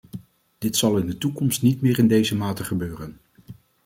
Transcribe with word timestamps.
Dit 0.57 0.77
zal 0.77 0.97
in 0.97 1.05
de 1.05 1.17
toekomst 1.17 1.61
niet 1.61 1.81
meer 1.81 1.99
in 1.99 2.07
deze 2.07 2.35
mate 2.35 2.63
gebeuren. 2.63 3.19